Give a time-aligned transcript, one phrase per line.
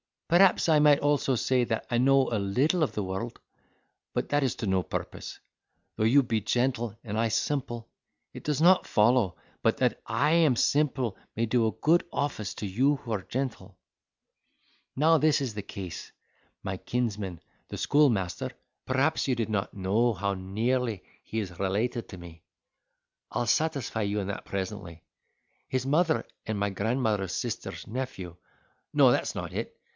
[0.27, 3.39] Perhaps I might also say, that I know a little of the world;
[4.13, 7.89] but that is to no purpose,—though you be gentle, and I simple,
[8.33, 12.53] it does not follow, but that I who am simple may do a good office
[12.55, 13.77] to you who are gentle.
[14.95, 16.13] Now this is the case:
[16.63, 23.45] my kinsman, the schoolmaster—perhaps you did not know how nearly he is related to me—I'll
[23.45, 25.03] satisfy you in that presently;
[25.67, 29.77] his mother and my grandmother's sister's nephew—no, that's not it!